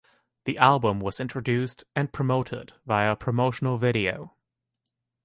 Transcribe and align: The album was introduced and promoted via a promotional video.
The 0.45 0.57
album 0.57 0.99
was 0.99 1.19
introduced 1.19 1.83
and 1.95 2.11
promoted 2.11 2.73
via 2.87 3.11
a 3.11 3.15
promotional 3.15 3.77
video. 3.77 4.33